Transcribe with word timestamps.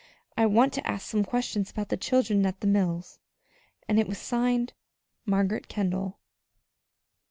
I 0.35 0.47
want 0.47 0.73
to 0.73 0.87
ask 0.89 1.05
some 1.07 1.23
questions 1.23 1.69
about 1.69 1.89
the 1.89 1.95
children 1.95 2.43
at 2.47 2.59
the 2.61 2.65
mills." 2.65 3.19
And 3.87 3.99
it 3.99 4.07
was 4.07 4.17
signed, 4.17 4.73
"Margaret 5.27 5.67
Kendall." 5.67 6.17